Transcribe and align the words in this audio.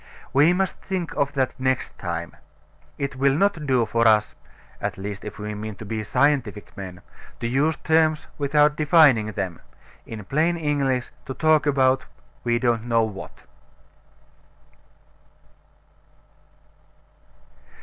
We 0.33 0.51
must 0.51 0.77
think 0.81 1.15
of 1.15 1.33
that 1.33 1.53
next 1.59 1.95
time. 1.99 2.35
It 2.97 3.17
will 3.17 3.35
not 3.35 3.67
do 3.67 3.85
for 3.85 4.07
us 4.07 4.33
(at 4.81 4.97
least 4.97 5.23
if 5.23 5.37
we 5.37 5.53
mean 5.53 5.75
to 5.75 5.85
be 5.85 6.03
scientific 6.03 6.75
men) 6.75 7.03
to 7.39 7.45
use 7.45 7.77
terms 7.77 8.27
without 8.39 8.75
defining 8.75 9.33
them; 9.33 9.61
in 10.07 10.25
plain 10.25 10.57
English, 10.57 11.11
to 11.27 11.35
talk 11.35 11.67
about 11.67 12.07
we 12.43 12.57
don't 12.57 12.85
know 12.85 13.03
what. 13.03 13.43